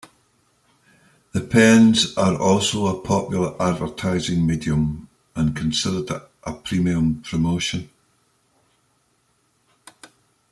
[1.33, 6.09] The pens are also a popular advertising medium and considered
[6.43, 7.87] a "premium" promotion.